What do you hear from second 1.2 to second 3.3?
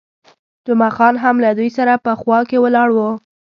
هم له دوی سره په خوا کې ولاړ وو.